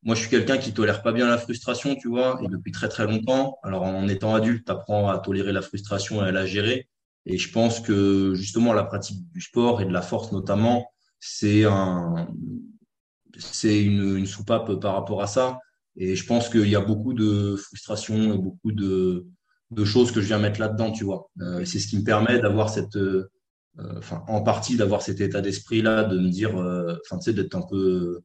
[0.08, 2.88] Moi, je suis quelqu'un qui tolère pas bien la frustration, tu vois, et depuis très
[2.88, 3.58] très longtemps.
[3.62, 6.88] Alors, en étant adulte, tu apprends à tolérer la frustration et à la gérer.
[7.26, 10.90] Et je pense que justement, la pratique du sport et de la force notamment,
[11.20, 12.26] c'est un,
[13.36, 15.58] c'est une, soupape par rapport à ça.
[15.94, 19.26] Et je pense qu'il y a beaucoup de frustration et beaucoup de,
[19.84, 21.28] choses que je viens mettre là-dedans, tu vois.
[21.42, 23.28] Euh, c'est ce qui me permet d'avoir cette, euh,
[23.98, 27.54] enfin, en partie d'avoir cet état d'esprit-là, de me dire, euh, enfin, tu sais, d'être
[27.54, 28.22] un peu,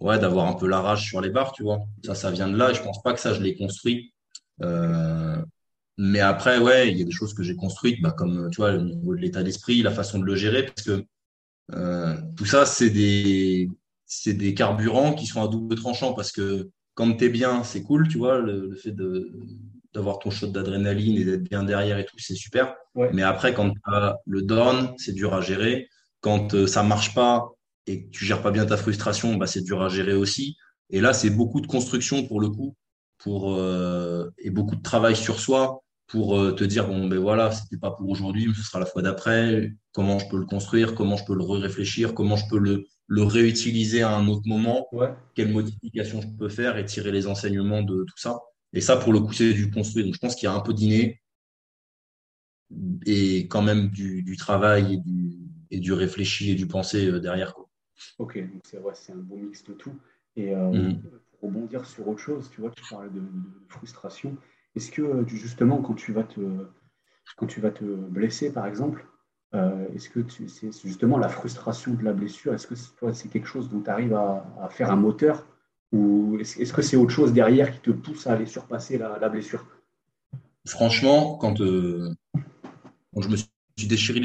[0.00, 1.80] ouais, d'avoir un peu la rage sur les barres, tu vois.
[2.04, 2.70] Ça, ça vient de là.
[2.70, 4.12] Et je pense pas que ça, je l'ai construit.
[5.98, 8.74] mais après, ouais, il y a des choses que j'ai construites, bah, comme, tu vois,
[8.74, 11.04] au niveau de l'état d'esprit, la façon de le gérer, parce que
[12.36, 13.68] tout ça, c'est des,
[14.06, 17.82] c'est des carburants qui sont à double tranchant parce que quand tu es bien, c'est
[17.82, 18.94] cool, tu vois, le, fait
[19.92, 22.74] d'avoir ton shot d'adrénaline et d'être bien derrière et tout, c'est super.
[23.12, 25.88] Mais après, quand tu as le down, c'est dur à gérer.
[26.20, 27.50] Quand euh, ça marche pas
[27.86, 30.56] et que tu gères pas bien ta frustration, bah, c'est dur à gérer aussi.
[30.90, 32.76] Et là, c'est beaucoup de construction pour le coup,
[33.18, 37.50] pour euh, et beaucoup de travail sur soi pour euh, te dire bon ben voilà,
[37.50, 39.72] c'était pas pour aujourd'hui, mais ce sera la fois d'après.
[39.92, 43.22] Comment je peux le construire, comment je peux le réfléchir, comment je peux le le
[43.22, 44.88] réutiliser à un autre moment,
[45.34, 48.40] quelles modifications je peux faire et tirer les enseignements de tout ça?
[48.72, 50.04] Et ça, pour le coup, c'est du construit.
[50.04, 51.22] Donc, je pense qu'il y a un peu d'inné
[53.06, 55.38] et quand même du, travail et du,
[55.70, 57.54] et du réfléchi et du pensé euh, derrière.
[57.54, 57.65] Quoi.
[58.18, 59.94] Ok, donc c'est vrai, c'est un bon mix de tout.
[60.36, 61.02] Et euh, mm.
[61.40, 63.22] pour rebondir sur autre chose, tu vois, tu parlais de,
[63.68, 64.36] frustration.
[64.74, 66.40] Est-ce que euh, justement, quand tu vas te,
[67.36, 69.06] quand tu vas te blesser, par exemple,
[69.54, 72.74] euh, est-ce que c'est justement la frustration de la blessure Est-ce que
[73.12, 75.46] c'est quelque chose dont tu arrives à, faire un moteur
[75.92, 79.64] Ou est-ce que c'est autre chose derrière qui te pousse à aller surpasser la, blessure?
[80.66, 82.12] Franchement, quand, euh,
[83.18, 84.20] je me suis déchiré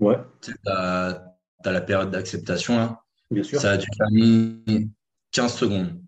[0.00, 0.16] ouais.
[0.42, 1.27] tu as,
[1.64, 2.96] la période d'acceptation.
[3.30, 3.60] Bien sûr.
[3.60, 4.78] Ça a dû faire
[5.32, 6.00] 15 secondes.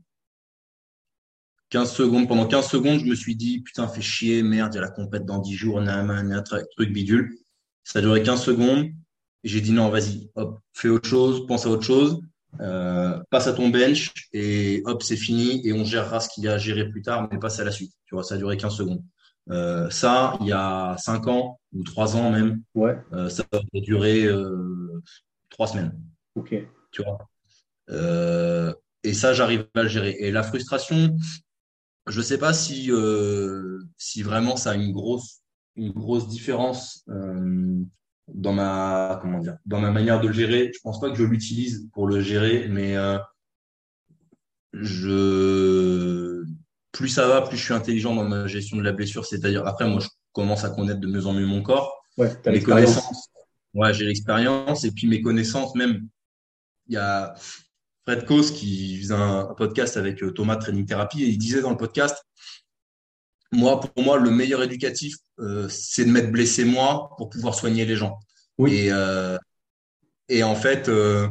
[1.70, 2.28] 15 secondes.
[2.28, 4.90] Pendant 15 secondes, je me suis dit, putain, fais chier, merde, il y a la
[4.90, 6.42] compète dans 10 jours, un
[6.76, 7.36] truc bidule.
[7.84, 8.90] Ça a duré 15 secondes.
[9.42, 12.20] J'ai dit non, vas-y, hop, fais autre chose, pense à autre chose,
[12.60, 16.48] euh, passe à ton bench et hop, c'est fini et on gérera ce qu'il y
[16.48, 17.92] a à gérer plus tard, mais passe à la suite.
[18.04, 19.02] Tu vois, ça a duré 15 secondes.
[19.50, 22.98] Euh, ça, il y a 5 ans ou 3 ans même, ouais.
[23.14, 24.28] euh, ça a duré
[25.60, 25.92] 3 semaines.
[26.36, 26.54] Ok.
[26.90, 27.18] Tu vois.
[29.04, 30.16] et ça, j'arrive à le gérer.
[30.18, 31.14] Et la frustration,
[32.06, 32.90] je ne sais pas si,
[33.98, 35.42] si vraiment ça a une grosse,
[35.76, 40.70] une grosse différence dans ma comment dire dans ma manière de le gérer.
[40.74, 43.18] Je pense pas que je l'utilise pour le gérer, mais euh,
[44.72, 46.42] je
[46.92, 49.26] plus ça va, plus je suis intelligent dans ma gestion de la blessure.
[49.26, 52.02] C'est-à-dire après, moi, je commence à connaître de mieux en mieux mon corps.
[52.16, 53.30] Ouais, mes connaissances.
[53.74, 56.08] Ouais, j'ai l'expérience et puis mes connaissances même.
[56.88, 57.34] Il y a
[58.04, 61.70] Fred Kos qui faisait un, podcast avec euh, Thomas Training Therapy et il disait dans
[61.70, 62.16] le podcast
[63.52, 67.84] moi, pour moi, le meilleur éducatif, euh, c'est de m'être blessé moi pour pouvoir soigner
[67.84, 68.18] les gens.
[68.58, 68.74] Oui.
[68.74, 69.36] Et, euh,
[70.28, 71.28] et en fait, euh,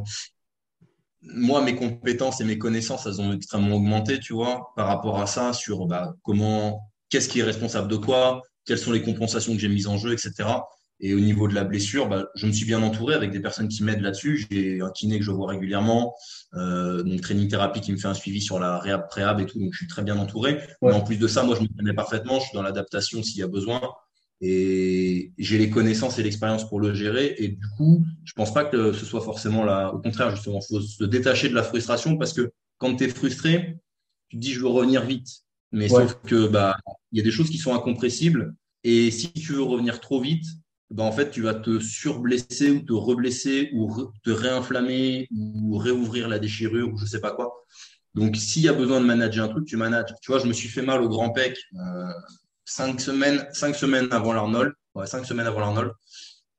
[1.21, 5.27] moi, mes compétences et mes connaissances, elles ont extrêmement augmenté, tu vois, par rapport à
[5.27, 9.59] ça, sur bah, comment, qu'est-ce qui est responsable de quoi, quelles sont les compensations que
[9.59, 10.49] j'ai mises en jeu, etc.
[11.01, 13.69] Et au niveau de la blessure, bah, je me suis bien entouré avec des personnes
[13.69, 14.47] qui m'aident là-dessus.
[14.51, 16.13] J'ai un kiné que je vois régulièrement,
[16.55, 19.59] euh, donc training thérapie qui me fait un suivi sur la réhab, préhab et tout,
[19.59, 20.59] donc je suis très bien entouré.
[20.81, 23.39] Mais en plus de ça, moi, je me connais parfaitement, je suis dans l'adaptation s'il
[23.39, 23.81] y a besoin.
[24.41, 27.35] Et j'ai les connaissances et l'expérience pour le gérer.
[27.39, 29.93] Et du coup, je pense pas que ce soit forcément là.
[29.93, 33.09] Au contraire, justement, il faut se détacher de la frustration parce que quand tu es
[33.09, 33.77] frustré,
[34.29, 35.27] tu te dis je veux revenir vite.
[35.71, 36.77] Mais sauf que bah
[37.11, 38.55] il y a des choses qui sont incompressibles.
[38.85, 40.45] Et si tu veux revenir trop vite,
[40.91, 46.27] ben en fait, tu vas te surblesser ou te reblesser ou te réinflammer ou réouvrir
[46.27, 47.53] la déchirure ou je sais pas quoi.
[48.15, 50.13] Donc, s'il y a besoin de manager un truc, tu manages.
[50.21, 52.11] Tu vois, je me suis fait mal au grand pec euh,
[52.65, 54.73] cinq semaines, cinq semaines avant l'Arnold.
[54.95, 55.91] Ouais, cinq semaines avant l'Arnold.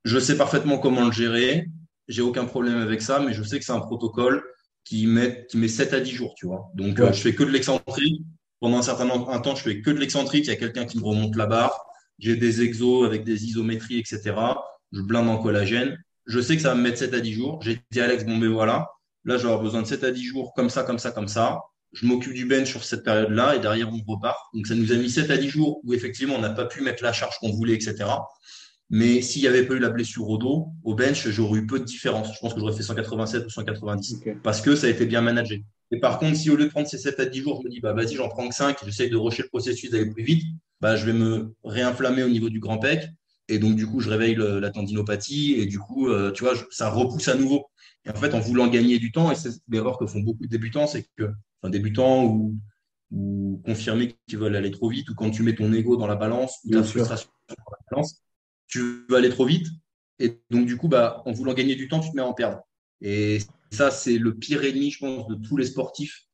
[0.05, 1.67] Je sais parfaitement comment le gérer.
[2.07, 4.43] J'ai aucun problème avec ça, mais je sais que c'est un protocole
[4.85, 6.71] qui met, qui met 7 à 10 jours, tu vois.
[6.75, 8.23] Donc, euh, je fais que de l'excentrique.
[8.61, 10.45] Pendant un certain un temps, je fais que de l'excentrique.
[10.47, 11.90] Il y a quelqu'un qui me remonte la barre
[12.21, 14.35] j'ai des exos avec des isométries, etc.
[14.93, 15.99] Je blinde en collagène.
[16.27, 17.61] Je sais que ça va me mettre 7 à 10 jours.
[17.63, 18.89] J'ai dit à Alex, bon, ben voilà,
[19.25, 21.29] là, je vais avoir besoin de 7 à 10 jours, comme ça, comme ça, comme
[21.29, 21.61] ça.
[21.93, 24.39] Je m'occupe du bench sur cette période-là et derrière, on repart.
[24.55, 26.83] Donc, ça nous a mis 7 à 10 jours où effectivement, on n'a pas pu
[26.83, 28.05] mettre la charge qu'on voulait, etc.
[28.91, 31.79] Mais s'il n'y avait pas eu la blessure au dos, au bench, j'aurais eu peu
[31.79, 32.35] de différence.
[32.35, 35.65] Je pense que j'aurais fait 187 ou 190 parce que ça a été bien managé.
[35.93, 37.73] Et par contre, si au lieu de prendre ces 7 à 10 jours, je me
[37.73, 40.45] dis, bah, vas-y, j'en prends que 5, j'essaye de rusher le processus d'aller plus vite,
[40.81, 43.09] bah, je vais me réinflammer au niveau du grand pec.
[43.49, 46.89] Et donc, du coup, je réveille la tendinopathie et du coup, euh, tu vois, ça
[46.89, 47.67] repousse à nouveau.
[48.05, 50.49] Et en fait, en voulant gagner du temps, et c'est l'erreur que font beaucoup de
[50.49, 52.57] débutants, c'est que, enfin, débutants ou,
[53.11, 56.15] ou confirmés qui veulent aller trop vite, ou quand tu mets ton ego dans la
[56.15, 58.23] balance, ou ta frustration dans la balance,
[58.69, 59.67] tu veux aller trop vite.
[60.21, 62.35] Et donc, du coup, bah, en voulant gagner du temps, tu te mets à en
[62.35, 62.61] perdre.
[63.01, 63.39] Et
[63.71, 66.27] ça, c'est le pire ennemi, je pense, de tous les sportifs.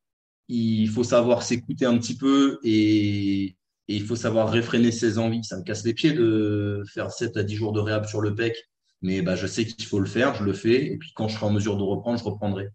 [0.49, 3.57] Il faut savoir s'écouter un petit peu et,
[3.89, 5.45] et il faut savoir réfréner ses envies.
[5.45, 8.35] Ça me casse les pieds de faire 7 à 10 jours de réhab sur le
[8.35, 8.57] PEC,
[9.03, 11.37] mais bah, je sais qu'il faut le faire, je le fais, et puis quand je
[11.37, 12.69] serai en mesure de reprendre, je reprendrai.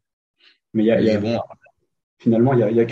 [0.74, 1.39] Mais il y a, bon,
[2.19, 2.86] finalement, il n'y a, a,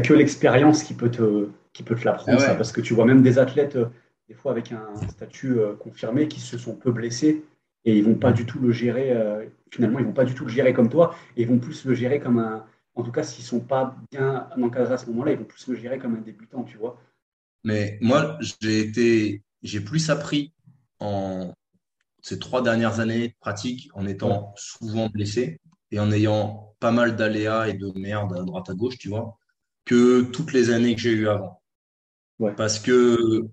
[0.00, 3.06] que l'expérience qui peut te, qui peut te l'apprendre, ah ça, parce que tu vois
[3.06, 3.86] même des athlètes, euh,
[4.28, 7.44] des fois avec un statut euh, confirmé, qui se sont peu blessés,
[7.84, 10.44] et ils vont pas du tout le gérer, euh, finalement, ils vont pas du tout
[10.44, 13.22] le gérer comme toi, et ils vont plus le gérer comme un, en tout cas,
[13.22, 16.20] s'ils sont pas bien encadrés à ce moment-là, ils vont plus le gérer comme un
[16.20, 17.00] débutant, tu vois.
[17.64, 20.52] Mais moi, j'ai été, j'ai plus appris
[20.98, 21.52] en
[22.22, 27.16] ces trois dernières années de pratique en étant souvent blessé et en ayant pas mal
[27.16, 29.36] d'aléas et de merde à droite à gauche, tu vois,
[29.84, 31.60] que toutes les années que j'ai eues avant.
[32.56, 33.46] Parce que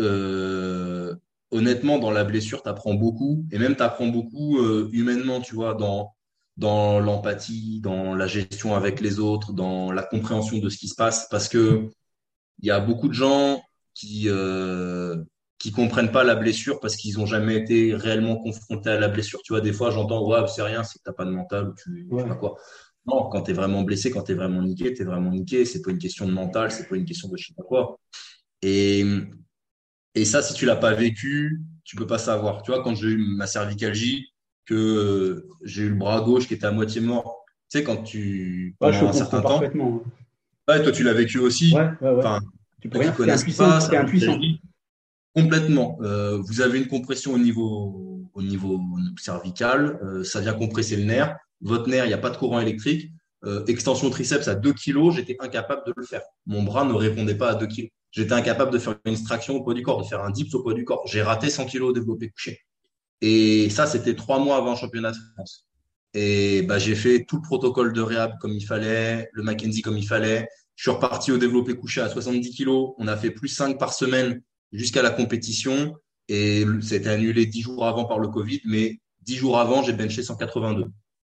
[0.00, 1.14] euh,
[1.50, 5.54] honnêtement, dans la blessure, tu apprends beaucoup et même tu apprends beaucoup euh, humainement, tu
[5.54, 6.14] vois, dans,
[6.56, 10.94] dans l'empathie, dans la gestion avec les autres, dans la compréhension de ce qui se
[10.94, 11.28] passe.
[11.30, 11.90] Parce que
[12.60, 13.62] il y a beaucoup de gens
[13.94, 15.16] qui euh,
[15.58, 19.40] qui comprennent pas la blessure parce qu'ils ont jamais été réellement confrontés à la blessure.
[19.42, 21.74] Tu vois, des fois, j'entends ouais, c'est rien, c'est que t'as pas de mental ou
[21.74, 22.56] tu, sais pas quoi.
[23.06, 25.64] Non, quand tu es vraiment blessé, quand tu es vraiment niqué, tu es vraiment niqué.
[25.64, 27.98] C'est pas une question de mental, c'est pas une question de je sais pas quoi.
[28.62, 29.04] Et,
[30.14, 32.62] et ça, si tu l'as pas vécu, tu peux pas savoir.
[32.62, 34.26] Tu vois, quand j'ai eu ma cervicalgie,
[34.66, 38.76] que j'ai eu le bras gauche qui était à moitié mort, tu sais, quand tu.
[38.78, 39.60] Pendant un certain temps.
[40.68, 41.74] Ouais, toi, tu l'as vécu aussi.
[41.74, 42.18] Ouais, ouais, ouais.
[42.18, 42.40] Enfin,
[42.80, 44.38] tu peux rien, faire impuissant, c'est impuissant.
[45.34, 45.98] Complètement.
[46.02, 48.80] Euh, vous avez une compression au niveau, au niveau
[49.18, 51.36] cervical, euh, ça vient compresser le nerf.
[51.60, 53.10] Votre nerf, il n'y a pas de courant électrique.
[53.44, 56.22] euh, extension triceps à 2 kg, j'étais incapable de le faire.
[56.46, 57.88] Mon bras ne répondait pas à 2 kg.
[58.10, 60.62] J'étais incapable de faire une extraction au poids du corps, de faire un dips au
[60.62, 61.06] poids du corps.
[61.06, 62.58] J'ai raté 100 kg au développé couché.
[63.20, 65.67] Et ça, c'était trois mois avant le championnat de France.
[66.14, 69.98] Et bah, j'ai fait tout le protocole de réhab comme il fallait, le Mackenzie comme
[69.98, 70.48] il fallait.
[70.76, 72.68] Je suis reparti au développé couché à 70 kg.
[72.98, 74.42] On a fait plus 5 par semaine
[74.72, 75.96] jusqu'à la compétition.
[76.28, 78.60] Et c'était annulé 10 jours avant par le Covid.
[78.64, 80.86] Mais 10 jours avant, j'ai benché 182.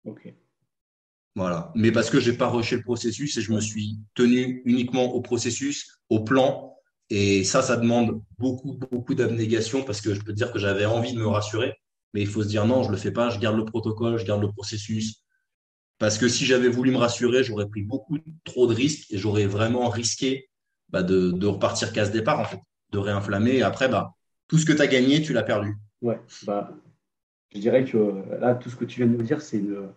[0.05, 0.33] Ok.
[1.35, 1.71] Voilà.
[1.75, 5.21] Mais parce que j'ai pas rushé le processus et je me suis tenu uniquement au
[5.21, 6.75] processus, au plan.
[7.09, 11.13] Et ça, ça demande beaucoup, beaucoup d'abnégation parce que je peux dire que j'avais envie
[11.13, 11.75] de me rassurer.
[12.13, 14.25] Mais il faut se dire non, je le fais pas, je garde le protocole, je
[14.25, 15.23] garde le processus.
[15.99, 19.47] Parce que si j'avais voulu me rassurer, j'aurais pris beaucoup trop de risques et j'aurais
[19.47, 20.49] vraiment risqué
[20.89, 22.59] bah, de, de, repartir casse départ, en fait,
[22.91, 23.57] de réinflammer.
[23.57, 24.13] Et après, bah,
[24.47, 25.75] tout ce que tu as gagné, tu l'as perdu.
[26.01, 26.71] Ouais, bah,
[27.53, 27.97] je dirais que
[28.39, 29.89] là, tout ce que tu viens de nous dire, c'est une,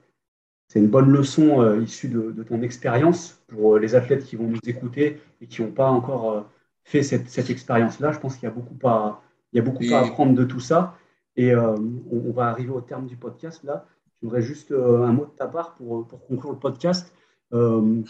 [0.69, 4.47] c'est une bonne leçon euh, issue de, ton expérience pour euh, les athlètes qui vont
[4.47, 6.41] nous écouter et qui n'ont pas encore euh,
[6.85, 8.13] fait cette, expérience-là.
[8.13, 9.21] Je pense qu'il y a beaucoup à,
[9.53, 10.97] il y a beaucoup à apprendre de tout ça.
[11.41, 13.87] Et on, va arriver au terme du podcast là.
[14.21, 17.15] J'aimerais juste un mot de ta part pour, pour conclure le podcast.
[17.53, 18.03] Un,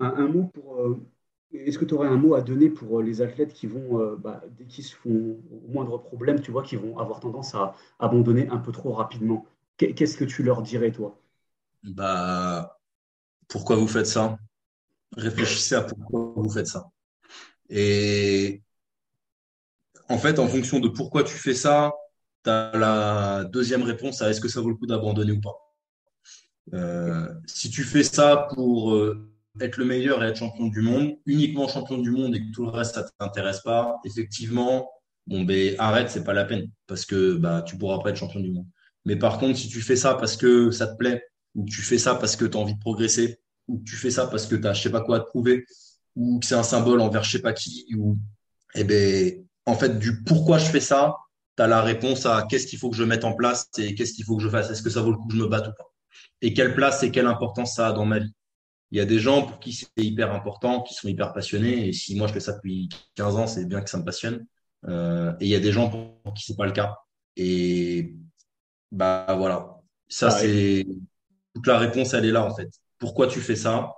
[0.00, 0.96] mot pour.
[1.52, 4.64] Est-ce que tu aurais un mot à donner pour les athlètes qui vont, bah, dès
[4.64, 8.56] qu'ils se font au moindre problème, tu vois, qui vont avoir tendance à abandonner un
[8.56, 9.44] peu trop rapidement?
[9.76, 11.20] Qu'est-ce que tu leur dirais, toi?
[11.82, 12.78] Bah,
[13.48, 14.38] pourquoi vous faites ça?
[15.14, 16.90] Réfléchissez à pourquoi vous faites ça.
[17.68, 18.62] Et
[20.08, 21.92] en fait, en fonction de pourquoi tu fais ça,
[22.48, 25.56] la deuxième réponse à est-ce que ça vaut le coup d'abandonner ou pas.
[26.74, 29.30] Euh, si tu fais ça pour euh,
[29.60, 32.64] être le meilleur et être champion du monde, uniquement champion du monde et que tout
[32.64, 34.90] le reste, ça t'intéresse pas, effectivement,
[35.26, 38.40] bon, ben, arrête, c'est pas la peine parce que bah, tu pourras pas être champion
[38.40, 38.66] du monde.
[39.04, 41.22] Mais par contre, si tu fais ça parce que ça te plaît,
[41.54, 44.26] ou tu fais ça parce que tu as envie de progresser, ou tu fais ça
[44.26, 45.64] parce que tu as je sais pas quoi à te prouver,
[46.16, 48.18] ou que c'est un symbole envers je sais pas qui, ou
[48.74, 51.16] eh ben, en fait, du pourquoi je fais ça,
[51.58, 54.14] tu as la réponse à qu'est-ce qu'il faut que je mette en place et qu'est-ce
[54.14, 54.70] qu'il faut que je fasse.
[54.70, 55.92] Est-ce que ça vaut le coup que je me batte ou pas?
[56.40, 58.32] Et quelle place et quelle importance ça a dans ma vie?
[58.92, 61.88] Il y a des gens pour qui c'est hyper important, qui sont hyper passionnés.
[61.88, 64.46] Et si moi je fais ça depuis 15 ans, c'est bien que ça me passionne.
[64.86, 66.96] Euh, et il y a des gens pour qui c'est pas le cas.
[67.36, 68.14] Et
[68.92, 70.86] bah voilà, ça c'est
[71.54, 72.70] toute la réponse, elle est là, en fait.
[72.98, 73.94] Pourquoi tu fais ça?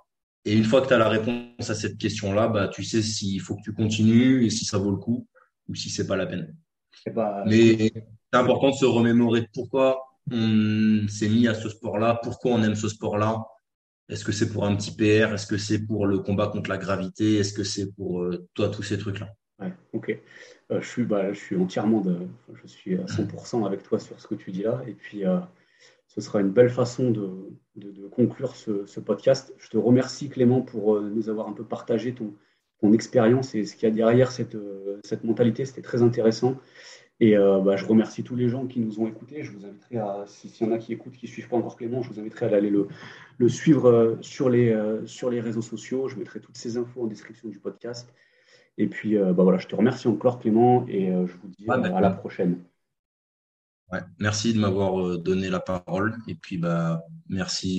[0.46, 3.40] Et une fois que tu as la réponse à cette question-là, bah, tu sais s'il
[3.42, 5.28] faut que tu continues et si ça vaut le coup
[5.68, 6.56] ou si c'est pas la peine.
[7.14, 7.92] Bah, Mais
[8.32, 10.00] c'est important de se remémorer pourquoi
[10.30, 13.44] on s'est mis à ce sport-là, pourquoi on aime ce sport-là.
[14.08, 16.78] Est-ce que c'est pour un petit PR Est-ce que c'est pour le combat contre la
[16.78, 17.36] gravité?
[17.36, 19.28] Est-ce que c'est pour euh, toi tous ces trucs-là?
[19.60, 20.18] Ouais, ok.
[20.70, 22.16] Euh, je, suis, bah, je suis entièrement de,
[22.52, 24.82] je suis à 100% avec toi sur ce que tu dis là.
[24.86, 25.38] Et puis, euh,
[26.08, 29.54] ce sera une belle façon de, conclure ce, podcast.
[29.58, 32.34] Je te remercie Clément pour nous avoir un peu partagé ton,
[32.92, 35.64] expérience et ce qu'il y a derrière cette, euh, mentalité.
[35.64, 36.56] C'était très intéressant.
[37.20, 39.44] Et euh, bah, je remercie tous les gens qui nous ont écoutés.
[39.44, 41.76] Je vous inviterai à, s'il y en a qui écoutent, qui ne suivent pas encore
[41.76, 46.08] Clément, je vous inviterai à aller le, suivre sur les, sur les réseaux sociaux.
[46.08, 48.12] Je mettrai toutes ces infos en description du podcast.
[48.78, 52.10] Et puis, bah, voilà, je te remercie encore Clément et je vous dis à la
[52.10, 52.56] prochaine.
[53.92, 57.78] Ouais, merci de m'avoir euh, donné la parole et puis bah merci